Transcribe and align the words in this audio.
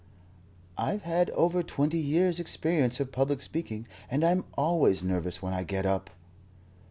"I've 0.79 1.03
had 1.03 1.29
over 1.29 1.61
twenty 1.61 1.99
years' 1.99 2.39
experience 2.39 2.99
of 2.99 3.11
public 3.11 3.39
speaking, 3.39 3.87
and 4.09 4.25
I'm 4.25 4.45
always 4.55 5.03
nervous 5.03 5.43
when 5.43 5.53
I 5.53 5.61
get 5.61 5.85
UP." 5.85 6.09